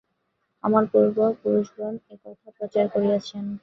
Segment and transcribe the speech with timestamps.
[0.63, 3.45] আমার পূর্ব- পুরুষগণ এ-কথাই প্রচার করেছেন।